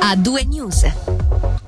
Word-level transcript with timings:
A 0.00 0.16
due 0.16 0.44
news. 0.44 0.84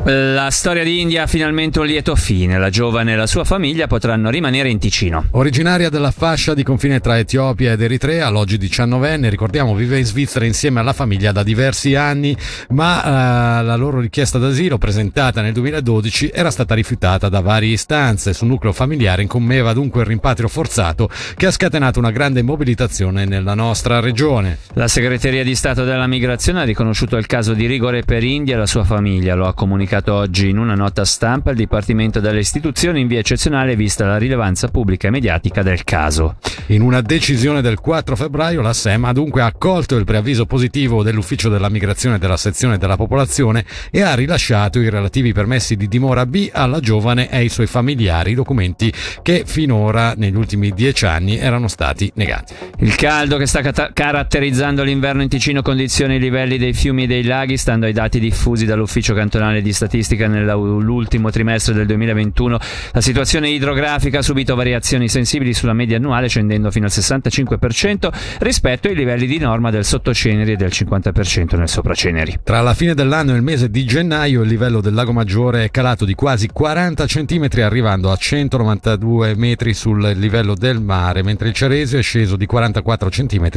La 0.06 0.50
storia 0.50 0.84
di 0.84 1.00
India 1.00 1.22
ha 1.22 1.26
finalmente 1.26 1.78
un 1.78 1.86
lieto 1.86 2.14
fine. 2.14 2.58
La 2.58 2.68
giovane 2.68 3.14
e 3.14 3.16
la 3.16 3.26
sua 3.26 3.42
famiglia 3.42 3.86
potranno 3.86 4.28
rimanere 4.28 4.68
in 4.68 4.78
Ticino. 4.78 5.28
Originaria 5.30 5.88
della 5.88 6.10
fascia 6.10 6.52
di 6.52 6.62
confine 6.62 7.00
tra 7.00 7.18
Etiopia 7.18 7.72
ed 7.72 7.80
Eritrea, 7.80 8.28
l'oggi 8.28 8.58
19enne, 8.58 9.30
ricordiamo, 9.30 9.74
vive 9.74 9.98
in 9.98 10.04
Svizzera 10.04 10.44
insieme 10.44 10.80
alla 10.80 10.92
famiglia 10.92 11.32
da 11.32 11.42
diversi 11.42 11.94
anni, 11.94 12.36
ma 12.72 13.60
uh, 13.62 13.64
la 13.64 13.76
loro 13.76 13.98
richiesta 13.98 14.36
d'asilo, 14.36 14.76
presentata 14.76 15.40
nel 15.40 15.54
2012, 15.54 16.32
era 16.34 16.50
stata 16.50 16.74
rifiutata 16.74 17.30
da 17.30 17.40
varie 17.40 17.72
istanze. 17.72 18.34
Sul 18.34 18.48
nucleo 18.48 18.72
familiare 18.74 19.22
incombeva 19.22 19.72
dunque 19.72 20.02
il 20.02 20.08
rimpatrio 20.08 20.48
forzato 20.48 21.08
che 21.34 21.46
ha 21.46 21.50
scatenato 21.50 21.98
una 21.98 22.10
grande 22.10 22.42
mobilitazione 22.42 23.24
nella 23.24 23.54
nostra 23.54 24.00
regione. 24.00 24.58
La 24.74 24.86
segreteria 24.86 25.42
di 25.42 25.54
Stato 25.54 25.82
della 25.84 26.06
Migrazione 26.06 26.60
ha 26.60 26.64
riconosciuto 26.64 27.16
il 27.16 27.24
caso 27.24 27.54
di 27.54 27.64
rigore 27.64 28.02
per 28.02 28.22
India 28.22 28.56
e 28.56 28.58
la 28.58 28.66
sua 28.66 28.84
famiglia. 28.84 29.34
Lo 29.34 29.46
ha 29.46 29.54
comunicato 29.54 29.92
comunicato 29.94 30.14
oggi 30.14 30.48
in 30.48 30.58
una 30.58 30.74
nota 30.74 31.04
stampa 31.04 31.50
il 31.50 31.56
Dipartimento 31.56 32.18
delle 32.18 32.40
Istituzioni 32.40 33.00
in 33.00 33.06
via 33.06 33.20
eccezionale 33.20 33.76
vista 33.76 34.04
la 34.06 34.16
rilevanza 34.16 34.68
pubblica 34.68 35.08
e 35.08 35.10
mediatica 35.10 35.62
del 35.62 35.84
caso. 35.84 36.36
In 36.68 36.82
una 36.82 37.00
decisione 37.00 37.60
del 37.60 37.78
4 37.78 38.16
febbraio 38.16 38.60
la 38.60 38.72
SEM 38.72 39.04
ha 39.04 39.12
dunque 39.12 39.42
accolto 39.42 39.96
il 39.96 40.04
preavviso 40.04 40.46
positivo 40.46 41.02
dell'Ufficio 41.02 41.48
della 41.48 41.68
Migrazione 41.68 42.18
della 42.18 42.36
sezione 42.36 42.78
della 42.78 42.96
popolazione 42.96 43.64
e 43.90 44.00
ha 44.00 44.14
rilasciato 44.14 44.80
i 44.80 44.88
relativi 44.88 45.32
permessi 45.32 45.76
di 45.76 45.86
dimora 45.86 46.26
B 46.26 46.50
alla 46.52 46.80
giovane 46.80 47.30
e 47.30 47.36
ai 47.36 47.48
suoi 47.48 47.66
familiari, 47.66 48.34
documenti 48.34 48.92
che 49.22 49.44
finora 49.46 50.14
negli 50.16 50.36
ultimi 50.36 50.70
dieci 50.70 51.04
anni 51.06 51.38
erano 51.38 51.68
stati 51.68 52.10
negati. 52.14 52.54
Il 52.78 52.94
caldo 52.96 53.36
che 53.36 53.46
sta 53.46 53.60
cat- 53.60 53.92
caratterizzando 53.92 54.82
l'inverno 54.82 55.22
in 55.22 55.28
Ticino 55.28 55.62
condiziona 55.62 56.14
i 56.14 56.18
livelli 56.18 56.58
dei 56.58 56.72
fiumi 56.72 57.04
e 57.04 57.06
dei 57.06 57.24
laghi, 57.24 57.56
stando 57.56 57.86
ai 57.86 57.92
dati 57.92 58.18
diffusi 58.18 58.64
dall'Ufficio 58.64 59.14
cantonale 59.14 59.60
di 59.60 59.72
statistica 59.84 60.26
nell'ultimo 60.26 61.30
trimestre 61.30 61.74
del 61.74 61.86
2021, 61.86 62.58
la 62.92 63.00
situazione 63.00 63.50
idrografica 63.50 64.20
ha 64.20 64.22
subito 64.22 64.54
variazioni 64.54 65.08
sensibili 65.08 65.52
sulla 65.52 65.74
media 65.74 65.98
annuale, 65.98 66.28
scendendo 66.28 66.70
fino 66.70 66.86
al 66.86 66.92
65% 66.94 68.08
rispetto 68.38 68.88
ai 68.88 68.94
livelli 68.94 69.26
di 69.26 69.38
norma 69.38 69.70
del 69.70 69.84
sottoceneri 69.84 70.52
e 70.52 70.56
del 70.56 70.70
50% 70.72 71.56
nel 71.56 71.68
sopraceneri. 71.68 72.38
Tra 72.42 72.60
la 72.62 72.74
fine 72.74 72.94
dell'anno 72.94 73.32
e 73.32 73.36
il 73.36 73.42
mese 73.42 73.70
di 73.70 73.84
gennaio 73.84 74.42
il 74.42 74.48
livello 74.48 74.80
del 74.80 74.94
lago 74.94 75.12
Maggiore 75.12 75.64
è 75.64 75.70
calato 75.70 76.04
di 76.04 76.14
quasi 76.14 76.48
40 76.48 77.06
cm 77.06 77.48
arrivando 77.62 78.10
a 78.10 78.16
192 78.16 79.34
metri 79.36 79.74
sul 79.74 80.00
livello 80.16 80.54
del 80.54 80.80
mare, 80.80 81.22
mentre 81.22 81.48
il 81.48 81.54
Ceresio 81.54 81.98
è 81.98 82.02
sceso 82.02 82.36
di 82.36 82.46
44 82.46 83.08
cm 83.08 83.48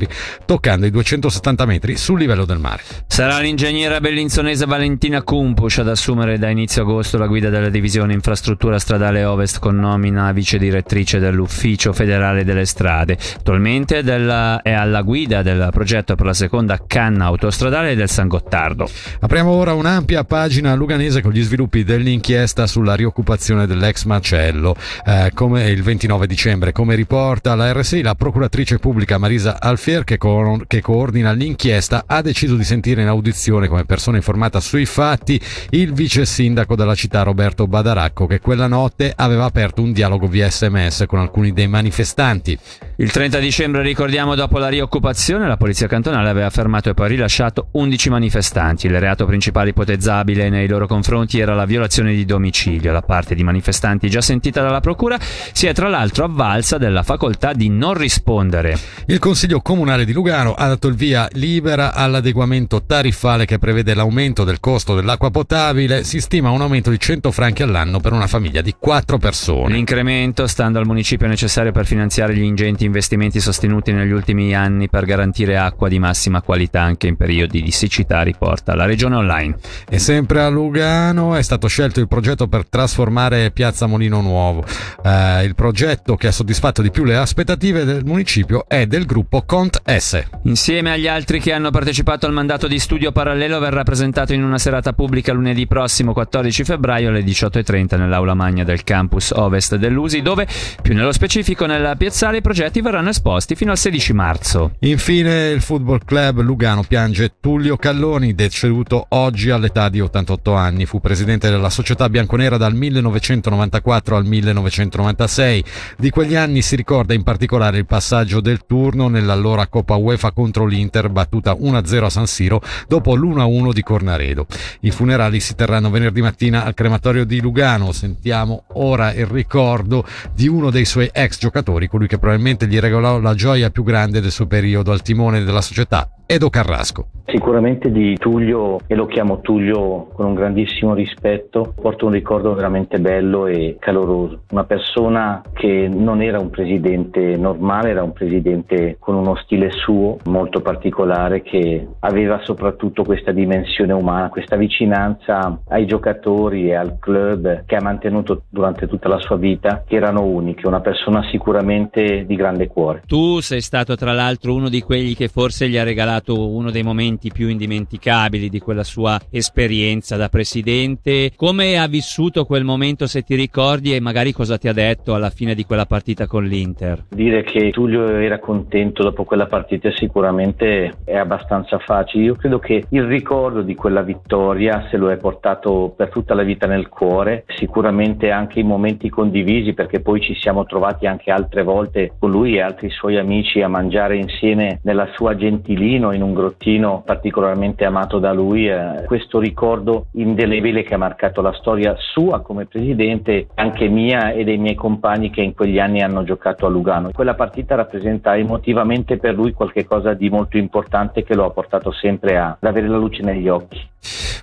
toccando 0.46 0.86
i 0.86 0.92
270 0.92 1.66
metri 1.66 1.96
sul 1.96 2.20
livello 2.20 2.46
del 2.46 2.60
mare. 2.60 2.84
Sarà 3.08 3.40
l'ingegnera 3.40 4.00
bellinzonese 4.00 4.66
Valentina 4.66 5.22
Kumpusch 5.22 5.80
ad 5.80 5.90
assumere 5.90 6.17
assumere 6.18 6.40
da 6.40 6.50
inizio 6.50 6.82
agosto 6.82 7.18
la 7.18 7.28
guida 7.28 7.50
della 7.50 7.70
divisione 7.70 8.14
infrastruttura 8.14 8.80
stradale 8.80 9.24
Ovest 9.24 9.60
con 9.60 9.76
nomina 9.76 10.32
vice 10.32 10.58
direttrice 10.58 11.20
dell'Ufficio 11.20 11.94
federale 11.94 12.44
delle 12.44 12.66
strade. 12.66 13.18
Attualmente 13.36 14.02
della, 14.02 14.62
è 14.64 14.72
alla 14.72 15.04
guida 15.04 15.44
del 15.44 15.70
progetto 15.72 16.16
per 16.16 16.26
la 16.26 16.34
seconda 16.34 16.82
canna 16.88 17.26
autostradale 17.26 17.96
del 17.96 18.10
San 18.10 18.28
Gottardo. 18.28 18.90
Apriamo 19.20 19.52
ora 19.52 19.74
un'ampia 19.74 20.24
pagina 20.24 20.74
luganese 20.74 21.22
con 21.22 21.32
gli 21.32 21.44
sviluppi 21.44 21.84
dell'inchiesta 21.84 22.66
sulla 22.66 22.96
rioccupazione 22.96 23.68
dell'ex 23.68 24.06
macello. 24.06 24.76
Eh, 25.06 25.32
come 25.36 25.70
il 25.70 25.84
29 25.84 26.26
dicembre, 26.26 26.72
come 26.72 26.96
riporta 26.96 27.54
la 27.54 27.72
RSI, 27.72 28.02
la 28.02 28.16
procuratrice 28.16 28.80
pubblica 28.80 29.20
Marisa 29.20 29.62
Alfier, 29.62 30.04
che, 30.04 30.18
co- 30.18 30.62
che 30.66 30.82
coordina 30.82 31.32
l'inchiesta, 31.32 32.06
ha 32.08 32.22
deciso 32.22 32.56
di 32.56 32.64
sentire 32.64 33.04
in 33.04 33.08
audizione 33.08 33.68
come 33.68 33.86
persona 33.86 34.18
informata 34.18 34.60
sui 34.60 34.86
fatti 34.86 35.40
il 35.72 35.94
vice 35.94 36.07
vice 36.08 36.26
sindaco 36.26 36.78
della 36.78 36.96
città 36.96 37.24
Roberto 37.24 37.68
Badaracco 37.68 38.28
che 38.28 38.40
quella 38.40 38.68
notte 38.68 39.12
aveva 39.14 39.44
aperto 39.44 39.82
un 39.82 39.92
dialogo 39.92 40.28
via 40.28 40.50
sms 40.50 41.04
con 41.06 41.20
alcuni 41.20 41.52
dei 41.52 41.68
manifestanti. 41.68 42.58
Il 43.00 43.12
30 43.12 43.38
dicembre, 43.40 43.82
ricordiamo, 43.82 44.34
dopo 44.34 44.58
la 44.58 44.70
rioccupazione, 44.70 45.48
la 45.48 45.58
polizia 45.58 45.88
cantonale 45.88 46.30
aveva 46.30 46.50
fermato 46.50 46.90
e 46.90 46.94
poi 46.94 47.10
rilasciato 47.10 47.68
11 47.74 48.10
manifestanti. 48.10 48.88
Il 48.88 48.98
reato 49.00 49.26
principale 49.26 49.72
ipotizzabile 49.72 50.50
nei 50.50 50.68
loro 50.68 50.88
confronti 50.88 51.40
era 51.40 51.54
la 51.54 51.66
violazione 51.66 52.14
di 52.16 52.24
domicilio. 52.24 52.94
La 52.94 53.02
parte 53.02 53.36
di 53.36 53.44
manifestanti 53.44 54.10
già 54.10 54.22
sentita 54.22 54.62
dalla 54.62 54.80
procura 54.80 55.20
si 55.20 55.68
è 55.68 55.74
tra 55.74 55.90
l'altro 55.90 56.24
avvalsa 56.24 56.78
della 56.78 57.04
facoltà 57.04 57.52
di 57.52 57.68
non 57.68 57.94
rispondere. 57.94 58.80
Il 59.08 59.20
Consiglio 59.20 59.60
Comunale 59.60 60.06
di 60.06 60.14
Lugano 60.14 60.54
ha 60.54 60.68
dato 60.68 60.88
il 60.88 60.96
via 60.96 61.28
libera 61.34 61.94
all'adeguamento 61.94 62.84
tariffale 62.84 63.46
che 63.46 63.60
prevede 63.60 63.94
l'aumento 63.94 64.46
del 64.46 64.62
costo 64.62 64.96
dell'acqua 64.96 65.30
potabile. 65.30 65.87
Si 65.88 66.20
stima 66.20 66.50
un 66.50 66.60
aumento 66.60 66.90
di 66.90 67.00
100 67.00 67.32
franchi 67.32 67.64
all'anno 67.64 68.02
per 68.02 68.12
una 68.12 68.28
famiglia 68.28 68.62
di 68.62 68.76
4 68.78 69.18
persone. 69.18 69.74
L'incremento, 69.74 70.46
stando 70.46 70.80
al 70.80 70.86
municipio, 70.86 71.26
è 71.26 71.30
necessario 71.30 71.72
per 71.72 71.86
finanziare 71.86 72.36
gli 72.36 72.42
ingenti 72.42 72.84
investimenti 72.84 73.40
sostenuti 73.40 73.94
negli 73.94 74.12
ultimi 74.12 74.54
anni 74.54 74.90
per 74.90 75.06
garantire 75.06 75.58
acqua 75.58 75.88
di 75.88 75.98
massima 75.98 76.42
qualità 76.42 76.82
anche 76.82 77.08
in 77.08 77.16
periodi 77.16 77.62
di 77.62 77.72
siccità, 77.72 78.22
riporta 78.22 78.76
la 78.76 78.86
regione 78.86 79.16
online. 79.16 79.56
E 79.90 79.98
sempre 79.98 80.42
a 80.42 80.50
Lugano 80.50 81.36
è 81.36 81.42
stato 81.42 81.68
scelto 81.68 82.02
il 82.02 82.10
progetto 82.10 82.48
per 82.48 82.68
trasformare 82.68 83.52
Piazza 83.52 83.86
Molino 83.86 84.20
Nuovo. 84.20 84.66
Eh, 85.02 85.46
il 85.46 85.56
progetto 85.56 86.18
che 86.18 86.28
ha 86.28 86.32
soddisfatto 86.32 86.82
di 86.82 86.92
più 86.92 87.06
le 87.06 87.16
aspettative 87.16 87.86
del 87.86 88.04
municipio 88.04 88.68
è 88.68 88.86
del 88.88 89.06
gruppo 89.06 89.44
Cont 89.44 89.82
S. 89.86 90.22
Insieme 90.44 90.92
agli 90.92 91.08
altri 91.08 91.40
che 91.40 91.54
hanno 91.54 91.72
partecipato 91.72 92.26
al 92.26 92.34
mandato 92.34 92.68
di 92.68 92.78
studio 92.78 93.14
parallelo 93.14 93.60
verrà 93.60 93.84
presentato 93.84 94.34
in 94.34 94.44
una 94.44 94.58
serata 94.58 94.92
pubblica 94.92 95.32
lunedì 95.32 95.62
prossimo 95.62 95.76
14 95.86 96.64
febbraio 96.64 97.10
alle 97.10 97.22
18.30 97.22 97.98
nell'aula 97.98 98.34
magna 98.34 98.64
del 98.64 98.84
campus 98.84 99.32
ovest 99.32 99.76
dell'Usi 99.76 100.22
dove 100.22 100.48
più 100.82 100.96
nello 100.96 101.12
specifico 101.12 101.66
nella 101.68 101.96
piazzale 101.96 102.38
i 102.38 102.42
progetti 102.42 102.82
verranno 102.82 103.10
esposti 103.10 103.56
fino 103.56 103.72
al 103.72 103.78
16 103.78 104.14
marzo. 104.14 104.72
Infine 104.80 105.50
il 105.50 105.62
Football 105.62 106.00
Club 106.04 106.42
Lugano 106.42 106.84
piange 106.84 107.34
Tullio 107.40 107.78
Calloni, 107.78 108.34
deceduto 108.34 109.06
oggi 109.10 109.52
all'età 109.52 109.90
di 109.90 110.02
88 110.02 110.54
anni. 110.56 110.86
Fu 110.86 111.00
presidente 111.00 111.50
della 111.50 111.70
società 111.70 112.10
bianconera 112.10 112.58
dal 112.58 112.74
1994 112.74 114.16
al 114.18 114.26
1996. 114.26 115.64
Di 115.98 116.10
quegli 116.10 116.36
anni 116.36 116.62
si 116.62 116.76
ricorda 116.76 117.14
in 117.14 117.24
particolare 117.24 117.78
il 117.78 117.86
passaggio 117.86 118.42
del 118.42 118.66
turno 118.66 119.08
nell'allora 119.08 119.68
Coppa 119.68 119.96
UEFA 119.96 120.32
contro 120.32 120.66
l'Inter, 120.66 121.10
battuta 121.10 121.54
1-0 121.54 122.04
a 122.04 122.10
San 122.10 122.28
Siro 122.28 122.62
dopo 122.88 123.16
l'1-1 123.16 123.74
di 123.74 123.84
Cornaredo. 123.84 124.48
I 124.82 124.92
funerali 124.92 125.40
si 125.40 125.54
terranno 125.54 125.67
venerdì 125.68 126.22
mattina 126.22 126.64
al 126.64 126.74
crematorio 126.74 127.26
di 127.26 127.40
Lugano. 127.42 127.92
Sentiamo 127.92 128.64
ora 128.74 129.14
il 129.14 129.26
ricordo 129.26 130.06
di 130.34 130.48
uno 130.48 130.72
dei 130.72 130.86
suoi 130.86 131.10
ex 131.12 131.38
giocatori, 131.38 131.88
colui 131.88 132.08
che 132.08 132.18
probabilmente 132.18 132.68
gli 132.68 132.80
regalò 132.80 133.20
la 133.20 133.36
gioia 133.36 133.70
più 133.70 133.84
grande 133.84 134.22
del 134.22 134.32
suo 134.32 134.48
periodo 134.48 134.92
al 134.92 135.02
timone 135.02 135.44
della 135.44 135.62
società, 135.62 136.10
Edo 136.30 136.50
Carrasco. 136.50 137.08
Sicuramente 137.30 137.92
di 137.92 138.16
Tullio, 138.18 138.80
e 138.88 138.96
lo 138.96 139.06
chiamo 139.06 139.42
Tullio 139.42 140.08
con 140.14 140.28
un 140.28 140.34
grandissimo 140.34 140.94
rispetto, 140.94 141.74
porto 141.76 142.06
un 142.06 142.14
ricordo 142.14 142.54
veramente 142.54 143.00
bello 143.00 143.48
e 143.48 143.76
caloroso. 143.80 144.44
Una 144.52 144.64
persona 144.64 145.42
che 145.54 145.90
non 145.92 146.22
era 146.22 146.40
un 146.40 146.50
presidente 146.50 147.36
normale, 147.36 147.90
era 147.90 148.04
un 148.04 148.14
presidente 148.14 148.96
con 148.98 149.16
uno 149.16 149.36
stile 149.44 149.72
suo 149.72 150.18
molto 150.26 150.62
particolare 150.62 151.42
che 151.42 151.86
aveva 152.00 152.40
soprattutto 152.44 153.04
questa 153.04 153.32
dimensione 153.34 153.92
umana, 153.92 154.30
questa 154.30 154.56
vicinanza 154.56 155.60
ai 155.68 155.86
giocatori 155.86 156.70
e 156.70 156.76
al 156.76 156.98
club 156.98 157.66
che 157.66 157.76
ha 157.76 157.82
mantenuto 157.82 158.44
durante 158.50 158.88
tutta 158.88 159.10
la 159.10 159.20
sua 159.20 159.36
vita, 159.36 159.84
che 159.86 159.98
erano 159.98 160.24
uniche, 160.24 160.66
una 160.66 160.82
persona 160.82 161.28
sicuramente 161.30 162.26
di 162.26 162.36
grande 162.36 162.68
cuore. 162.68 163.04
Tu 163.06 163.42
sei 163.42 163.60
stato 163.60 163.96
tra 163.96 164.14
l'altro 164.14 164.54
uno 164.54 164.70
di 164.70 164.82
quelli 164.82 165.14
che 165.14 165.28
forse 165.28 165.68
gli 165.68 165.78
ha 165.78 165.84
regalato 165.84 166.16
uno 166.26 166.72
dei 166.72 166.84
momenti 166.84 166.96
momenti 166.98 167.32
più 167.32 167.48
indimenticabili 167.48 168.50
di 168.50 168.60
quella 168.60 168.84
sua 168.84 169.20
esperienza 169.30 170.18
da 170.18 170.30
presidente. 170.30 171.32
Come 171.36 171.78
ha 171.78 171.88
vissuto 171.88 172.46
quel 172.46 172.64
momento, 172.64 173.06
se 173.08 173.22
ti 173.22 173.36
ricordi, 173.36 173.94
e 173.94 174.00
magari 174.00 174.32
cosa 174.32 174.58
ti 174.58 174.68
ha 174.68 174.74
detto 174.74 175.14
alla 175.14 175.30
fine 175.30 175.54
di 175.54 175.64
quella 175.64 175.86
partita 175.86 176.26
con 176.26 176.44
l'Inter? 176.44 177.06
Dire 177.10 177.44
che 177.44 177.72
Tullio 177.72 178.08
era 178.08 178.40
contento 178.40 179.04
dopo 179.04 179.24
quella 179.24 179.46
partita 179.46 179.92
sicuramente 179.92 180.98
è 181.04 181.16
abbastanza 181.16 181.78
facile. 181.78 182.24
Io 182.26 182.36
credo 182.36 182.60
che 182.60 182.86
il 182.90 183.04
ricordo 183.04 183.62
di 183.62 183.76
quella 183.76 184.02
vittoria 184.02 184.88
se 184.90 184.98
lo 184.98 185.12
è 185.12 185.18
portato 185.18 185.94
per 185.96 186.10
tutta 186.10 186.34
la 186.34 186.44
vita 186.44 186.68
nel 186.68 186.90
cuore, 186.90 187.46
sicuramente 187.56 188.32
anche 188.32 188.60
i 188.60 188.64
momenti 188.64 189.10
condivisi 189.10 189.74
perché 189.74 190.00
poi 190.00 190.20
ci 190.22 190.36
siamo 190.36 190.66
trovati 190.66 191.06
anche 191.06 191.32
altre 191.32 191.64
volte 191.64 192.14
con 192.18 192.32
lui 192.32 192.56
e 192.56 192.62
altri 192.62 192.90
suoi 192.90 193.18
amici 193.18 193.62
a 193.62 193.68
mangiare 193.68 194.18
insieme 194.18 194.80
nella 194.84 195.08
sua 195.14 195.36
gentilino 195.36 196.07
giardino, 196.08 196.14
in 196.14 196.22
un 196.22 196.34
grottino 196.34 197.02
particolarmente 197.06 197.86
amato 197.86 198.20
da 198.20 198.32
lui, 198.34 198.70
eh, 198.70 199.04
questo 199.06 199.40
ricordo 199.40 200.08
indelebile 200.14 200.84
che 200.84 200.94
ha 200.94 200.98
marcato 200.98 201.42
la 201.42 201.54
storia 201.54 201.96
sua 201.98 202.42
come 202.42 202.66
presidente, 202.66 203.48
anche 203.56 203.88
mia 203.88 204.32
e 204.32 204.44
dei 204.44 204.58
miei 204.58 204.76
compagni 204.76 205.30
che 205.30 205.42
in 205.42 205.54
quegli 205.54 205.80
anni 205.80 206.02
hanno 206.02 206.24
giocato 206.24 206.66
a 206.66 206.70
Lugano. 206.70 207.12
Quella 207.12 207.36
partita 207.36 207.76
rappresenta 207.76 208.36
emotivamente 208.36 209.18
per 209.18 209.34
lui 209.34 209.54
qualcosa 209.54 210.14
di 210.14 210.30
molto 210.30 210.58
importante 210.58 211.24
che 211.24 211.36
lo 211.36 211.46
ha 211.46 211.52
portato 211.52 211.92
sempre 211.92 212.38
ad 212.38 212.58
avere 212.62 212.88
la 212.88 212.98
luce 212.98 213.24
negli 213.24 213.48
occhi. 213.48 213.80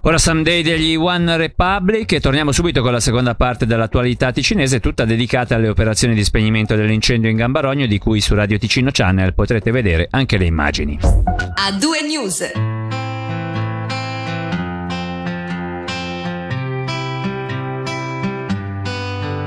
Ora 0.06 0.18
Someday 0.18 0.60
degli 0.60 0.96
One 0.96 1.38
Republic 1.38 2.12
e 2.12 2.20
torniamo 2.20 2.52
subito 2.52 2.82
con 2.82 2.92
la 2.92 3.00
seconda 3.00 3.34
parte 3.34 3.64
dell'attualità 3.64 4.32
ticinese 4.32 4.78
tutta 4.78 5.06
dedicata 5.06 5.54
alle 5.54 5.68
operazioni 5.68 6.12
di 6.14 6.22
spegnimento 6.22 6.74
dell'incendio 6.74 7.30
in 7.30 7.36
Gambarogno 7.36 7.86
di 7.86 7.96
cui 7.96 8.20
su 8.20 8.34
Radio 8.34 8.58
Ticino 8.58 8.90
Channel 8.92 9.32
potrete 9.32 9.70
vedere 9.70 10.06
anche 10.10 10.36
le 10.36 10.44
immagini. 10.44 10.98
A 11.00 11.72
due 11.72 12.02
news. 12.02 12.52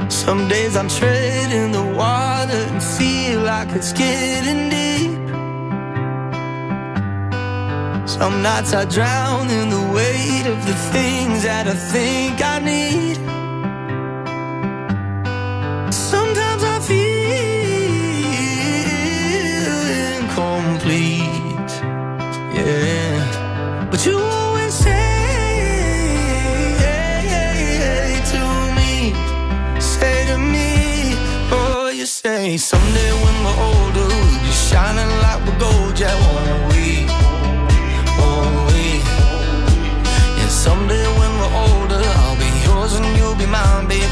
Some 0.07 0.47
days 0.47 0.75
I'm 0.75 0.87
treading 0.87 1.71
the 1.71 1.93
water 1.95 2.65
and 2.71 2.81
feel 2.81 3.43
like 3.43 3.75
it's 3.75 3.93
getting 3.93 4.69
deep. 4.69 4.86
Some 8.19 8.41
nights 8.41 8.73
I 8.73 8.83
drown 8.85 9.47
in 9.51 9.69
the 9.69 9.79
weight 9.93 10.47
of 10.47 10.65
the 10.65 10.73
things 10.91 11.43
that 11.43 11.67
I 11.67 11.75
think 11.93 12.41
I 12.41 12.57
need. 12.57 13.17
Sometimes 15.93 16.63
I 16.63 16.79
feel 16.79 16.97
incomplete. 20.17 21.71
Yeah. 22.57 23.87
But 23.91 24.03
you 24.03 24.17
always 24.17 24.73
say 24.73 24.95
to 28.33 28.43
me, 28.77 29.13
say 29.79 30.25
to 30.25 30.37
me, 30.39 31.13
oh, 31.51 31.91
you 31.93 32.07
say 32.07 32.57
someday 32.57 33.11
when 33.23 33.35
we're 33.45 33.59
older, 33.69 34.07
we'll 34.09 34.39
be 34.41 34.51
shining 34.51 35.11
like 35.21 35.39
we're 35.45 35.59
gold, 35.59 35.99
yeah, 35.99 36.15
won't 36.33 36.73
we? 36.73 37.26
Someday 40.67 41.07
when 41.19 41.31
we're 41.39 41.55
older, 41.65 42.01
I'll 42.21 42.35
be 42.35 42.51
yours 42.67 42.93
and 42.99 43.07
you'll 43.17 43.39
be 43.43 43.45
mine, 43.45 43.87
babe, 43.87 44.11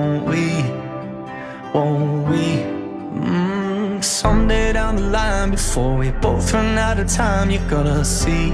won't 0.00 0.24
we? 0.32 0.46
Won't 1.74 2.28
we? 2.30 2.44
Mm, 3.28 4.02
someday 4.02 4.72
down 4.72 4.96
the 4.96 5.02
line, 5.02 5.50
before 5.50 5.96
we 5.96 6.10
both 6.10 6.52
run 6.54 6.78
out 6.78 6.98
of 6.98 7.08
time, 7.08 7.50
you're 7.50 7.68
gonna 7.68 8.04
see 8.04 8.50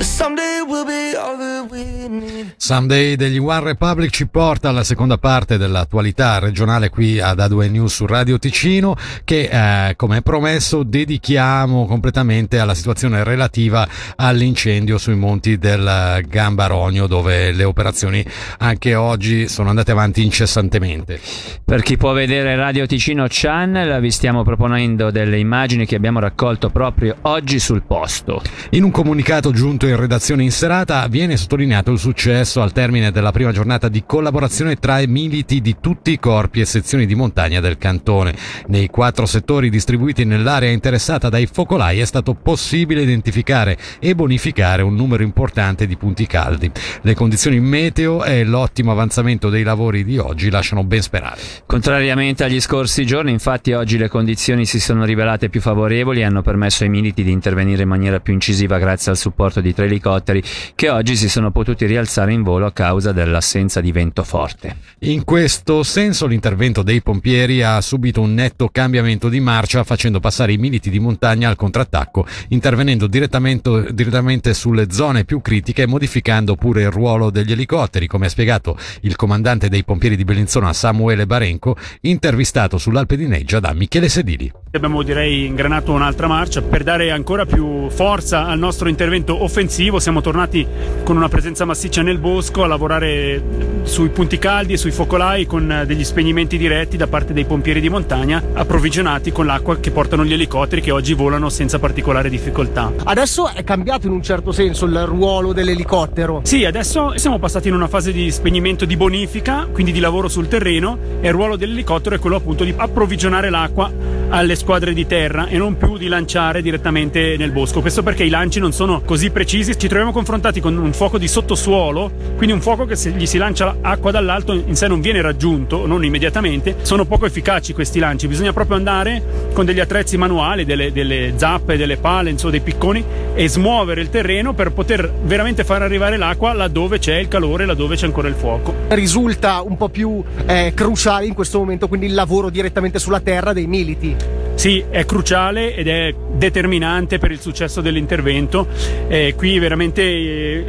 someday 0.00 0.60
we'll 0.66 0.86
be 0.86 1.14
all 1.16 1.36
that 1.36 1.70
we 1.70 2.08
need. 2.08 2.54
Someday 2.56 3.16
degli 3.16 3.38
One 3.38 3.60
Republic 3.60 4.10
ci 4.10 4.26
porta 4.26 4.70
alla 4.70 4.84
seconda 4.84 5.18
parte 5.18 5.58
dell'attualità 5.58 6.38
regionale 6.38 6.88
qui 6.88 7.20
ad 7.20 7.38
A2 7.38 7.70
News 7.70 7.94
su 7.94 8.06
Radio 8.06 8.38
Ticino 8.38 8.96
che 9.24 9.48
eh, 9.88 9.96
come 9.96 10.22
promesso 10.22 10.82
dedichiamo 10.82 11.86
completamente 11.86 12.58
alla 12.58 12.74
situazione 12.74 13.22
relativa 13.24 13.86
all'incendio 14.16 14.96
sui 14.98 15.16
monti 15.16 15.58
del 15.58 16.24
Gambarogno 16.26 17.06
dove 17.06 17.52
le 17.52 17.64
operazioni 17.64 18.24
anche 18.58 18.94
oggi 18.94 19.48
sono 19.48 19.68
andate 19.68 19.90
avanti 19.90 20.22
incessantemente. 20.22 21.20
Per 21.64 21.82
chi 21.82 21.96
può 21.96 22.12
vedere 22.12 22.56
Radio 22.56 22.86
Ticino 22.86 23.26
Channel 23.28 24.00
vi 24.00 24.10
stiamo 24.10 24.42
proponendo 24.42 25.10
delle 25.10 25.38
immagini 25.38 25.84
che 25.86 25.96
abbiamo 25.96 26.20
raccolto 26.20 26.70
proprio 26.70 27.16
oggi 27.22 27.58
sul 27.58 27.82
posto. 27.82 28.40
In 28.70 28.84
un 28.84 28.90
comunicato 28.90 29.52
giunto 29.52 29.81
in 29.86 29.96
redazione 29.96 30.42
in 30.42 30.52
serata 30.52 31.06
viene 31.08 31.36
sottolineato 31.36 31.90
il 31.90 31.98
successo 31.98 32.62
al 32.62 32.72
termine 32.72 33.10
della 33.10 33.32
prima 33.32 33.52
giornata 33.52 33.88
di 33.88 34.04
collaborazione 34.06 34.76
tra 34.76 35.00
i 35.00 35.06
militi 35.06 35.60
di 35.60 35.76
tutti 35.80 36.12
i 36.12 36.18
corpi 36.18 36.60
e 36.60 36.64
sezioni 36.64 37.06
di 37.06 37.14
montagna 37.14 37.60
del 37.60 37.78
cantone. 37.78 38.34
Nei 38.66 38.88
quattro 38.88 39.26
settori 39.26 39.70
distribuiti 39.70 40.24
nell'area 40.24 40.70
interessata 40.70 41.28
dai 41.28 41.48
focolai 41.50 41.98
è 41.98 42.04
stato 42.04 42.34
possibile 42.34 43.02
identificare 43.02 43.76
e 43.98 44.14
bonificare 44.14 44.82
un 44.82 44.94
numero 44.94 45.22
importante 45.22 45.86
di 45.86 45.96
punti 45.96 46.26
caldi. 46.26 46.70
Le 47.00 47.14
condizioni 47.14 47.58
meteo 47.58 48.24
e 48.24 48.44
l'ottimo 48.44 48.92
avanzamento 48.92 49.48
dei 49.48 49.62
lavori 49.62 50.04
di 50.04 50.18
oggi 50.18 50.50
lasciano 50.50 50.84
ben 50.84 51.02
sperare. 51.02 51.40
Contrariamente 51.66 52.44
agli 52.44 52.60
scorsi 52.60 53.04
giorni, 53.04 53.32
infatti, 53.32 53.72
oggi 53.72 53.98
le 53.98 54.08
condizioni 54.08 54.66
si 54.66 54.78
sono 54.78 55.04
rivelate 55.04 55.48
più 55.48 55.60
favorevoli 55.60 56.20
e 56.20 56.24
hanno 56.24 56.42
permesso 56.42 56.84
ai 56.84 56.90
militi 56.90 57.24
di 57.24 57.32
intervenire 57.32 57.82
in 57.82 57.88
maniera 57.88 58.20
più 58.20 58.32
incisiva 58.32 58.78
grazie 58.78 59.10
al 59.10 59.16
supporto 59.16 59.60
di 59.60 59.71
tre 59.72 59.86
elicotteri 59.86 60.42
che 60.74 60.88
oggi 60.88 61.16
si 61.16 61.28
sono 61.28 61.50
potuti 61.50 61.86
rialzare 61.86 62.32
in 62.32 62.42
volo 62.42 62.66
a 62.66 62.72
causa 62.72 63.12
dell'assenza 63.12 63.80
di 63.80 63.92
vento 63.92 64.22
forte. 64.24 64.76
In 65.00 65.24
questo 65.24 65.82
senso 65.82 66.26
l'intervento 66.26 66.82
dei 66.82 67.02
pompieri 67.02 67.62
ha 67.62 67.80
subito 67.80 68.20
un 68.20 68.34
netto 68.34 68.68
cambiamento 68.68 69.28
di 69.28 69.40
marcia 69.40 69.84
facendo 69.84 70.20
passare 70.20 70.52
i 70.52 70.58
militi 70.58 70.90
di 70.90 70.98
montagna 70.98 71.48
al 71.48 71.56
contrattacco, 71.56 72.26
intervenendo 72.48 73.06
direttamente, 73.06 73.88
direttamente 73.92 74.54
sulle 74.54 74.90
zone 74.90 75.24
più 75.24 75.40
critiche 75.40 75.82
e 75.82 75.86
modificando 75.86 76.54
pure 76.54 76.82
il 76.82 76.90
ruolo 76.90 77.30
degli 77.30 77.52
elicotteri, 77.52 78.06
come 78.06 78.26
ha 78.26 78.30
spiegato 78.30 78.76
il 79.02 79.16
comandante 79.16 79.68
dei 79.68 79.84
pompieri 79.84 80.16
di 80.16 80.24
Bellinzona 80.24 80.72
Samuele 80.72 81.26
Barenco, 81.26 81.76
intervistato 82.02 82.78
sull'Alpe 82.78 83.16
di 83.16 83.26
Neggia 83.26 83.60
da 83.60 83.72
Michele 83.72 84.08
Sedili. 84.08 84.61
Abbiamo 84.74 85.02
direi 85.02 85.44
ingranato 85.44 85.92
un'altra 85.92 86.26
marcia 86.28 86.62
per 86.62 86.82
dare 86.82 87.10
ancora 87.10 87.44
più 87.44 87.90
forza 87.90 88.46
al 88.46 88.58
nostro 88.58 88.88
intervento 88.88 89.42
offensivo. 89.44 89.98
Siamo 89.98 90.22
tornati 90.22 90.66
con 91.04 91.14
una 91.14 91.28
presenza 91.28 91.66
massiccia 91.66 92.00
nel 92.00 92.16
bosco 92.16 92.62
a 92.62 92.66
lavorare 92.66 93.42
sui 93.82 94.08
punti 94.08 94.38
caldi 94.38 94.72
e 94.72 94.76
sui 94.78 94.90
focolai 94.90 95.44
con 95.44 95.82
degli 95.86 96.04
spegnimenti 96.04 96.56
diretti 96.56 96.96
da 96.96 97.06
parte 97.06 97.34
dei 97.34 97.44
pompieri 97.44 97.82
di 97.82 97.90
montagna 97.90 98.42
approvvigionati 98.54 99.30
con 99.30 99.44
l'acqua 99.44 99.76
che 99.76 99.90
portano 99.90 100.24
gli 100.24 100.32
elicotteri 100.32 100.80
che 100.80 100.90
oggi 100.90 101.12
volano 101.12 101.50
senza 101.50 101.78
particolare 101.78 102.30
difficoltà. 102.30 102.90
Adesso 103.04 103.48
è 103.48 103.62
cambiato 103.64 104.06
in 104.06 104.14
un 104.14 104.22
certo 104.22 104.52
senso 104.52 104.86
il 104.86 105.04
ruolo 105.04 105.52
dell'elicottero. 105.52 106.40
Sì, 106.44 106.64
adesso 106.64 107.18
siamo 107.18 107.38
passati 107.38 107.68
in 107.68 107.74
una 107.74 107.88
fase 107.88 108.10
di 108.10 108.30
spegnimento 108.30 108.86
di 108.86 108.96
bonifica, 108.96 109.68
quindi 109.70 109.92
di 109.92 110.00
lavoro 110.00 110.28
sul 110.28 110.48
terreno 110.48 110.96
e 111.20 111.26
il 111.26 111.34
ruolo 111.34 111.56
dell'elicottero 111.56 112.14
è 112.14 112.18
quello 112.18 112.36
appunto 112.36 112.64
di 112.64 112.72
approvvigionare 112.74 113.50
l'acqua 113.50 114.11
alle 114.32 114.56
squadre 114.56 114.94
di 114.94 115.06
terra 115.06 115.46
e 115.46 115.58
non 115.58 115.76
più 115.76 115.98
di 115.98 116.08
lanciare 116.08 116.62
direttamente 116.62 117.36
nel 117.36 117.52
bosco. 117.52 117.80
Questo 117.80 118.02
perché 118.02 118.24
i 118.24 118.30
lanci 118.30 118.60
non 118.60 118.72
sono 118.72 119.02
così 119.02 119.30
precisi. 119.30 119.76
Ci 119.76 119.88
troviamo 119.88 120.10
confrontati 120.12 120.60
con 120.60 120.76
un 120.76 120.92
fuoco 120.92 121.18
di 121.18 121.28
sottosuolo, 121.28 122.10
quindi 122.36 122.54
un 122.54 122.62
fuoco 122.62 122.86
che 122.86 122.96
se 122.96 123.10
gli 123.10 123.26
si 123.26 123.36
lancia 123.36 123.76
acqua 123.82 124.10
dall'alto 124.10 124.52
in 124.54 124.74
sé 124.74 124.88
non 124.88 125.00
viene 125.00 125.20
raggiunto, 125.20 125.86
non 125.86 126.04
immediatamente. 126.04 126.76
Sono 126.82 127.04
poco 127.04 127.26
efficaci 127.26 127.74
questi 127.74 127.98
lanci. 127.98 128.26
Bisogna 128.26 128.54
proprio 128.54 128.76
andare 128.76 129.50
con 129.52 129.66
degli 129.66 129.80
attrezzi 129.80 130.16
manuali, 130.16 130.64
delle, 130.64 130.92
delle 130.92 131.34
zappe, 131.36 131.76
delle 131.76 131.98
pale, 131.98 132.30
insomma 132.30 132.52
dei 132.52 132.60
picconi 132.60 133.04
e 133.34 133.48
smuovere 133.48 134.00
il 134.00 134.08
terreno 134.08 134.54
per 134.54 134.72
poter 134.72 135.12
veramente 135.24 135.62
far 135.64 135.82
arrivare 135.82 136.16
l'acqua 136.16 136.54
laddove 136.54 136.98
c'è 136.98 137.16
il 137.16 137.28
calore, 137.28 137.66
laddove 137.66 137.96
c'è 137.96 138.06
ancora 138.06 138.28
il 138.28 138.34
fuoco. 138.34 138.74
Risulta 138.88 139.60
un 139.60 139.76
po' 139.76 139.90
più 139.90 140.22
eh, 140.46 140.72
cruciale 140.74 141.26
in 141.26 141.34
questo 141.34 141.58
momento 141.58 141.88
quindi 141.88 142.06
il 142.06 142.14
lavoro 142.14 142.48
direttamente 142.48 142.98
sulla 142.98 143.20
terra 143.20 143.52
dei 143.52 143.66
militi. 143.66 144.21
Sì, 144.62 144.84
è 144.90 145.04
cruciale 145.04 145.74
ed 145.74 145.88
è 145.88 146.14
determinante 146.34 147.18
per 147.18 147.32
il 147.32 147.40
successo 147.40 147.80
dell'intervento. 147.80 148.68
Eh, 149.08 149.34
qui 149.36 149.58
veramente 149.58 150.02
eh, 150.02 150.64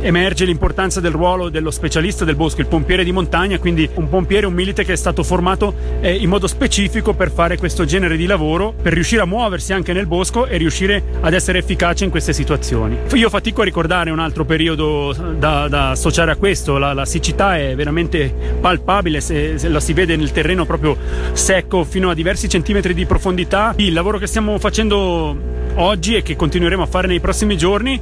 emerge 0.00 0.46
l'importanza 0.46 0.98
del 0.98 1.10
ruolo 1.12 1.50
dello 1.50 1.70
specialista 1.70 2.24
del 2.24 2.36
bosco, 2.36 2.62
il 2.62 2.68
pompiere 2.68 3.04
di 3.04 3.12
montagna, 3.12 3.58
quindi 3.58 3.86
un 3.96 4.08
pompiere, 4.08 4.46
un 4.46 4.54
milite 4.54 4.82
che 4.82 4.94
è 4.94 4.96
stato 4.96 5.22
formato 5.22 5.74
eh, 6.00 6.14
in 6.14 6.30
modo 6.30 6.46
specifico 6.46 7.12
per 7.12 7.30
fare 7.30 7.58
questo 7.58 7.84
genere 7.84 8.16
di 8.16 8.24
lavoro, 8.24 8.72
per 8.80 8.94
riuscire 8.94 9.20
a 9.20 9.26
muoversi 9.26 9.74
anche 9.74 9.92
nel 9.92 10.06
bosco 10.06 10.46
e 10.46 10.56
riuscire 10.56 11.02
ad 11.20 11.34
essere 11.34 11.58
efficace 11.58 12.04
in 12.04 12.10
queste 12.10 12.32
situazioni. 12.32 12.96
Io 13.12 13.28
fatico 13.28 13.60
a 13.60 13.64
ricordare 13.64 14.10
un 14.10 14.20
altro 14.20 14.46
periodo 14.46 15.14
da, 15.36 15.68
da 15.68 15.90
associare 15.90 16.30
a 16.30 16.36
questo, 16.36 16.78
la, 16.78 16.94
la, 16.94 17.04
siccità 17.04 17.58
è 17.58 17.74
veramente 17.74 18.34
palpabile, 18.58 19.20
se, 19.20 19.58
se 19.58 19.68
la 19.68 19.80
si 19.80 19.92
vede 19.92 20.16
nel 20.16 20.32
terreno 20.32 20.64
proprio 20.64 20.96
secco 21.32 21.84
fino 21.84 22.08
a 22.08 22.14
diversi 22.14 22.48
centimetri 22.48 22.94
di 22.94 23.04
profondità 23.04 23.32
profondità. 23.34 23.74
Il 23.76 23.92
lavoro 23.92 24.18
che 24.18 24.26
stiamo 24.26 24.58
facendo 24.58 25.36
oggi 25.76 26.14
e 26.14 26.22
che 26.22 26.36
continueremo 26.36 26.82
a 26.82 26.86
fare 26.86 27.08
nei 27.08 27.18
prossimi 27.18 27.56
giorni 27.56 28.00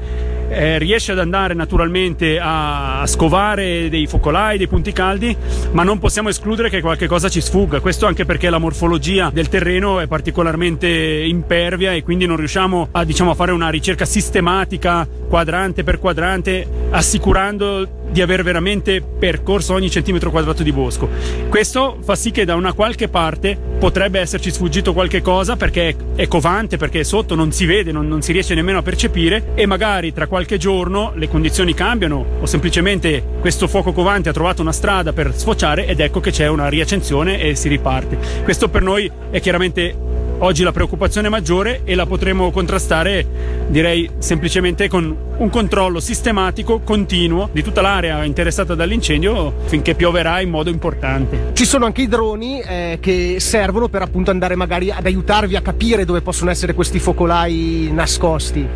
eh, 0.50 0.78
riesce 0.78 1.12
ad 1.12 1.18
andare 1.18 1.54
naturalmente 1.54 2.38
a, 2.38 3.00
a, 3.00 3.06
scovare 3.06 3.88
dei 3.88 4.06
focolai, 4.06 4.58
dei 4.58 4.68
punti 4.68 4.92
caldi, 4.92 5.34
ma 5.70 5.82
non 5.82 5.98
possiamo 5.98 6.28
escludere 6.28 6.68
che 6.68 6.82
qualche 6.82 7.06
cosa 7.06 7.30
ci 7.30 7.40
sfugga. 7.40 7.80
Questo 7.80 8.04
anche 8.06 8.26
perché 8.26 8.50
la 8.50 8.58
morfologia 8.58 9.30
del 9.32 9.48
terreno 9.48 10.00
è 10.00 10.06
particolarmente 10.06 10.86
impervia 10.88 11.92
e 11.92 12.02
quindi 12.02 12.26
non 12.26 12.36
riusciamo 12.36 12.88
a, 12.92 13.04
diciamo, 13.04 13.30
a 13.30 13.34
fare 13.34 13.52
una 13.52 13.70
ricerca 13.70 14.04
sistematica, 14.04 15.08
quadrante 15.26 15.82
per 15.82 15.98
quadrante, 15.98 16.66
assicurando 16.90 18.00
di 18.12 18.20
aver 18.20 18.42
veramente 18.42 19.00
percorso 19.02 19.72
ogni 19.72 19.90
centimetro 19.90 20.30
quadrato 20.30 20.62
di 20.62 20.70
bosco. 20.70 21.08
Questo 21.48 21.98
fa 22.02 22.14
sì 22.14 22.30
che 22.30 22.44
da 22.44 22.54
una 22.54 22.74
qualche 22.74 23.08
parte 23.08 23.58
potrebbe 23.78 24.20
esserci 24.20 24.50
sfuggito 24.50 24.92
qualche 24.92 25.22
cosa 25.22 25.56
perché 25.56 25.96
è 26.14 26.28
covante, 26.28 26.76
perché 26.76 27.02
sotto, 27.02 27.34
non 27.34 27.50
si 27.52 27.64
vede, 27.64 27.90
non, 27.90 28.06
non 28.06 28.22
si 28.22 28.32
riesce 28.32 28.54
nemmeno 28.54 28.78
a 28.78 28.82
percepire 28.82 29.52
e 29.54 29.66
magari 29.66 30.12
tra 30.12 30.26
qualche 30.26 30.58
giorno 30.58 31.12
le 31.16 31.28
condizioni 31.28 31.74
cambiano 31.74 32.24
o 32.40 32.46
semplicemente 32.46 33.24
questo 33.40 33.66
fuoco 33.66 33.92
covante 33.92 34.28
ha 34.28 34.32
trovato 34.32 34.62
una 34.62 34.72
strada 34.72 35.12
per 35.12 35.34
sfociare 35.34 35.86
ed 35.86 36.00
ecco 36.00 36.20
che 36.20 36.30
c'è 36.30 36.46
una 36.46 36.68
riaccensione 36.68 37.40
e 37.40 37.54
si 37.54 37.68
riparte. 37.68 38.18
Questo 38.44 38.68
per 38.68 38.82
noi 38.82 39.10
è 39.30 39.40
chiaramente 39.40 39.94
oggi 40.42 40.62
la 40.62 40.72
preoccupazione 40.72 41.28
maggiore 41.28 41.82
e 41.84 41.94
la 41.94 42.06
potremo 42.06 42.50
contrastare 42.50 43.26
direi 43.68 44.08
semplicemente 44.18 44.88
con 44.88 45.16
un 45.36 45.50
controllo 45.50 45.98
sistematico, 45.98 46.80
continuo 46.80 47.48
di 47.52 47.62
tutta 47.62 47.80
l'area 47.80 48.24
interessata 48.24 48.74
dall'incendio 48.74 49.54
finché 49.64 49.94
pioverà 49.94 50.40
in 50.40 50.50
modo 50.50 50.70
importante. 50.70 51.50
Ci 51.52 51.64
sono 51.64 51.86
anche 51.86 52.02
i 52.02 52.08
droni 52.08 52.60
eh, 52.60 52.98
che 53.00 53.36
servono 53.38 53.88
per 53.88 54.02
appunto 54.02 54.30
andare 54.30 54.54
magari 54.54 54.90
ad 54.90 55.06
aiutarvi 55.06 55.56
a 55.56 55.62
capire 55.62 56.04
dove 56.04 56.20
possono 56.20 56.50
essere 56.50 56.74
questi 56.74 56.98
focolai 56.98 57.90
nascosti. 57.92 58.66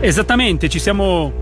Esattamente, 0.00 0.68
ci 0.68 0.78
siamo 0.78 1.32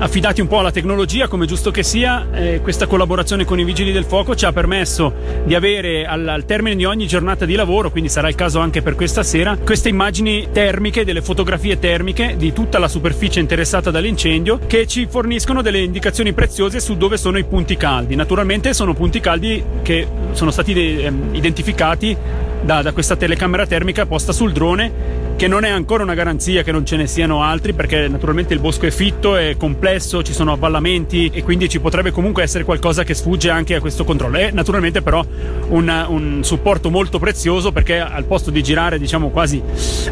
affidati 0.00 0.40
un 0.40 0.46
po' 0.46 0.58
alla 0.58 0.70
tecnologia, 0.70 1.28
come 1.28 1.44
giusto 1.44 1.70
che 1.70 1.82
sia, 1.82 2.26
eh, 2.32 2.60
questa 2.62 2.86
collaborazione 2.86 3.44
con 3.44 3.60
i 3.60 3.64
vigili 3.64 3.92
del 3.92 4.04
fuoco 4.04 4.34
ci 4.34 4.46
ha 4.46 4.52
permesso 4.52 5.12
di 5.44 5.54
avere 5.54 6.06
al, 6.06 6.26
al, 6.26 6.44
termine 6.46 6.74
di 6.74 6.86
ogni 6.86 7.06
giornata 7.06 7.44
di 7.44 7.54
lavoro, 7.54 7.90
quindi 7.90 8.08
sarà 8.08 8.28
il 8.28 8.34
caso 8.34 8.60
anche 8.60 8.80
per 8.80 8.94
questa 8.94 9.19
sera, 9.22 9.56
queste 9.56 9.88
immagini 9.88 10.48
termiche, 10.52 11.04
delle 11.04 11.22
fotografie 11.22 11.78
termiche 11.78 12.34
di 12.36 12.52
tutta 12.52 12.78
la 12.78 12.88
superficie 12.88 13.40
interessata 13.40 13.90
dall'incendio 13.90 14.60
che 14.66 14.86
ci 14.86 15.06
forniscono 15.08 15.62
delle 15.62 15.80
indicazioni 15.80 16.32
preziose 16.32 16.80
su 16.80 16.96
dove 16.96 17.16
sono 17.16 17.38
i 17.38 17.44
punti 17.44 17.76
caldi. 17.76 18.14
Naturalmente 18.14 18.74
sono 18.74 18.94
punti 18.94 19.20
caldi 19.20 19.62
che 19.82 20.06
sono 20.32 20.50
stati 20.50 20.72
ehm, 20.72 21.34
identificati 21.34 22.16
da, 22.62 22.82
da 22.82 22.92
questa 22.92 23.16
telecamera 23.16 23.66
termica 23.66 24.06
posta 24.06 24.32
sul 24.32 24.52
drone 24.52 25.19
che 25.40 25.48
non 25.48 25.64
è 25.64 25.70
ancora 25.70 26.02
una 26.02 26.12
garanzia 26.12 26.62
che 26.62 26.70
non 26.70 26.84
ce 26.84 26.96
ne 26.96 27.06
siano 27.06 27.42
altri 27.42 27.72
perché 27.72 28.08
naturalmente 28.08 28.52
il 28.52 28.60
bosco 28.60 28.84
è 28.84 28.90
fitto, 28.90 29.36
è 29.36 29.56
complesso, 29.56 30.22
ci 30.22 30.34
sono 30.34 30.52
avvallamenti 30.52 31.30
e 31.32 31.42
quindi 31.42 31.66
ci 31.66 31.80
potrebbe 31.80 32.10
comunque 32.10 32.42
essere 32.42 32.62
qualcosa 32.62 33.04
che 33.04 33.14
sfugge 33.14 33.48
anche 33.48 33.74
a 33.74 33.80
questo 33.80 34.04
controllo. 34.04 34.36
È 34.36 34.50
naturalmente 34.50 35.00
però 35.00 35.24
un, 35.68 36.04
un 36.08 36.44
supporto 36.44 36.90
molto 36.90 37.18
prezioso 37.18 37.72
perché 37.72 38.00
al 38.00 38.24
posto 38.24 38.50
di 38.50 38.62
girare 38.62 38.98
diciamo 38.98 39.30
quasi 39.30 39.62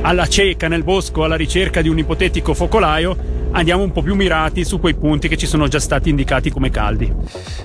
alla 0.01 0.27
cieca 0.27 0.67
nel 0.67 0.83
bosco 0.83 1.25
alla 1.25 1.37
ricerca 1.37 1.83
di 1.83 1.91
un 1.91 1.99
ipotetico 1.99 2.55
focolaio 2.55 3.38
andiamo 3.52 3.83
un 3.83 3.93
po' 3.93 4.02
più 4.02 4.14
mirati 4.14 4.64
su 4.64 4.78
quei 4.78 4.95
punti 4.95 5.28
che 5.28 5.37
ci 5.37 5.47
sono 5.47 5.69
già 5.69 5.81
stati 5.81 6.11
indicati 6.11 6.50
come 6.50 6.71
caldi. 6.71 7.12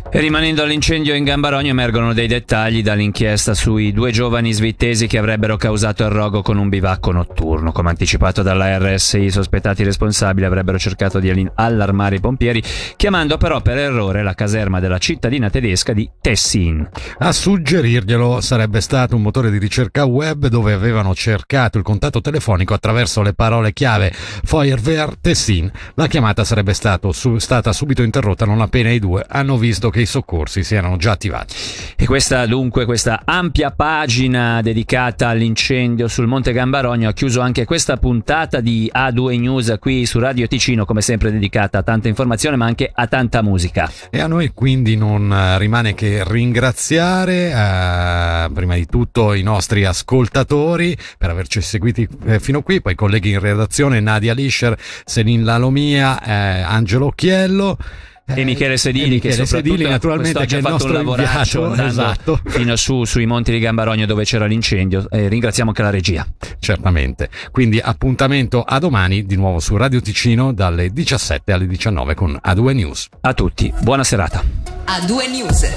E 0.09 0.19
rimanendo 0.19 0.63
all'incendio 0.63 1.15
in 1.15 1.23
Gambarogno 1.23 1.69
emergono 1.69 2.13
dei 2.13 2.27
dettagli 2.27 2.81
dall'inchiesta 2.81 3.53
sui 3.53 3.91
due 3.91 4.11
giovani 4.11 4.51
svittesi 4.53 5.07
che 5.07 5.17
avrebbero 5.17 5.57
causato 5.57 6.03
il 6.03 6.09
rogo 6.09 6.41
con 6.41 6.57
un 6.57 6.69
bivacco 6.69 7.11
notturno. 7.11 7.71
Come 7.71 7.89
anticipato 7.89 8.41
dalla 8.41 8.77
RSI, 8.77 9.23
i 9.23 9.31
sospettati 9.31 9.83
responsabili 9.83 10.45
avrebbero 10.45 10.77
cercato 10.77 11.19
di 11.19 11.49
allarmare 11.55 12.17
i 12.17 12.19
pompieri, 12.19 12.63
chiamando 12.95 13.37
però 13.37 13.61
per 13.61 13.77
errore 13.77 14.23
la 14.23 14.33
caserma 14.33 14.79
della 14.79 14.97
cittadina 14.97 15.49
tedesca 15.49 15.93
di 15.93 16.09
Tessin. 16.21 16.87
A 17.19 17.31
suggerirglielo 17.31 18.41
sarebbe 18.41 18.81
stato 18.81 19.15
un 19.15 19.21
motore 19.21 19.49
di 19.51 19.57
ricerca 19.57 20.05
web 20.05 20.47
dove 20.47 20.73
avevano 20.73 21.15
cercato 21.15 21.77
il 21.77 21.83
contatto 21.83 22.21
telefonico 22.21 22.73
attraverso 22.73 23.21
le 23.21 23.33
parole 23.33 23.73
chiave 23.73 24.11
Feuerwehr 24.13 25.17
Tessin 25.19 25.71
la 25.95 26.07
chiamata 26.07 26.43
sarebbe 26.43 26.73
su, 27.11 27.37
stata 27.37 27.71
subito 27.73 28.03
interrotta 28.03 28.45
non 28.45 28.61
appena 28.61 28.89
i 28.89 28.99
due 28.99 29.25
hanno 29.27 29.57
visto 29.57 29.89
che 29.89 30.01
i 30.01 30.05
soccorsi 30.05 30.63
si 30.63 30.75
erano 30.75 30.97
già 30.97 31.11
attivati. 31.11 31.55
E 31.95 32.05
questa 32.05 32.45
dunque, 32.45 32.85
questa 32.85 33.21
ampia 33.25 33.71
pagina 33.71 34.61
dedicata 34.61 35.29
all'incendio 35.29 36.07
sul 36.07 36.27
Monte 36.27 36.51
Gambarogno 36.51 37.09
ha 37.09 37.13
chiuso 37.13 37.41
anche 37.41 37.65
questa 37.65 37.97
puntata 37.97 38.59
di 38.59 38.91
A2 38.93 39.39
News 39.39 39.75
qui 39.79 40.05
su 40.05 40.19
Radio 40.19 40.47
Ticino, 40.47 40.85
come 40.85 41.01
sempre 41.01 41.31
dedicata 41.31 41.79
a 41.79 41.83
tanta 41.83 42.07
informazione 42.07 42.55
ma 42.55 42.65
anche 42.65 42.91
a 42.93 43.07
tanta 43.07 43.41
musica. 43.41 43.91
E 44.09 44.19
a 44.19 44.27
noi 44.27 44.51
quindi 44.53 44.95
non 44.95 45.31
eh, 45.31 45.57
rimane 45.57 45.93
che 45.93 46.23
ringraziare 46.25 47.51
eh, 47.51 48.49
prima 48.53 48.75
di 48.75 48.85
tutto 48.85 49.33
i 49.33 49.43
nostri 49.43 49.85
ascoltatori 49.85 50.97
per 51.17 51.29
averci 51.29 51.61
seguiti 51.61 52.07
eh, 52.25 52.39
fino 52.39 52.61
qui, 52.61 52.81
poi 52.81 52.93
i 52.93 52.95
colleghi 52.95 53.31
in 53.31 53.39
redazione 53.39 53.99
Nadia 53.99 54.33
Lischer, 54.33 54.77
Selin 55.05 55.43
Lalo 55.43 55.62
Mia, 55.70 56.22
eh, 56.22 56.62
Angelo 56.62 57.08
Occhiello. 57.08 57.77
E 58.25 58.39
eh, 58.39 58.43
Michele 58.46 58.77
Sedili, 58.77 59.05
e 59.05 59.10
Michele 59.10 59.36
che 59.36 59.46
Sedili 59.46 59.84
naturalmente 59.84 60.46
che 60.46 60.58
ha 60.58 60.62
fatto 60.62 60.86
un 60.86 60.93
lavoraccio 60.93 61.74
esatto. 61.74 62.39
fino 62.46 62.74
su, 62.77 63.03
sui 63.03 63.25
monti 63.25 63.51
di 63.51 63.60
Gambarogno 63.60 64.05
dove 64.05 64.24
c'era 64.24 64.46
l'incendio 64.46 65.10
e 65.10 65.27
ringraziamo 65.27 65.72
anche 65.72 65.82
la 65.82 65.89
regia. 65.89 66.25
Certamente. 66.58 67.29
Quindi 67.51 67.79
appuntamento 67.79 68.62
a 68.62 68.79
domani 68.79 69.25
di 69.25 69.36
nuovo 69.36 69.60
su 69.60 69.75
Radio 69.75 70.00
Ticino 70.00 70.53
dalle 70.53 70.89
17 70.91 71.51
alle 71.51 71.67
19 71.67 72.13
con 72.13 72.39
A2 72.41 72.74
News. 72.74 73.10
A 73.20 73.34
tutti, 73.34 73.74
buona 73.82 74.05
serata. 74.05 74.41
A2 74.86 75.29
News. 75.29 75.72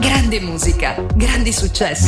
Grande 0.00 0.40
musica, 0.40 0.96
grandi 1.14 1.52
successi. 1.52 2.04